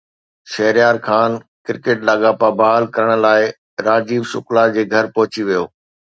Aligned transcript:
Shehryar 0.51 0.97
Khan 1.05 1.31
cricket 1.65 1.99
لاڳاپا 2.07 2.49
بحال 2.59 2.83
ڪرڻ 2.93 3.09
لاءِ 3.25 3.41
راجيو 3.87 4.21
شڪلا 4.31 4.63
جي 4.75 4.83
گهر 4.93 5.05
پهچي 5.19 5.41
ويو 5.47 5.63